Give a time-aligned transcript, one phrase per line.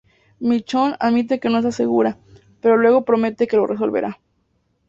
[0.39, 2.17] Michonne admite que no está segura,
[2.59, 4.19] pero luego promete que lo resolverá.